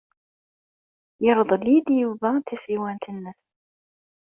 Yerḍel-iyi-d 1.23 1.89
Yuba 1.99 2.29
tasiwant-nnes. 2.47 3.41